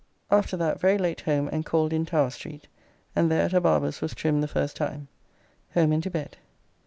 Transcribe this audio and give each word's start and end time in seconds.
After 0.31 0.57
that 0.57 0.79
very 0.79 0.97
late 0.97 1.21
home 1.21 1.47
and 1.51 1.63
called 1.63 1.93
in 1.93 2.07
Tower 2.07 2.31
Street, 2.31 2.67
and 3.15 3.29
there 3.29 3.43
at 3.43 3.53
a 3.53 3.61
barber's 3.61 4.01
was 4.01 4.15
trimmed 4.15 4.41
the 4.41 4.47
first 4.47 4.75
time. 4.75 5.09
Home 5.75 5.91
and 5.91 6.01
to 6.01 6.09
bed. 6.09 6.37